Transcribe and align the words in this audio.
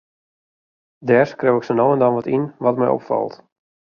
Dêr 1.07 1.27
skriuw 1.29 1.59
ik 1.59 1.65
sa 1.67 1.73
no 1.75 1.85
en 1.93 2.01
dan 2.01 2.15
wat 2.17 2.31
yn, 2.35 2.45
wat 2.63 2.79
my 2.79 2.87
opfalt. 2.97 3.35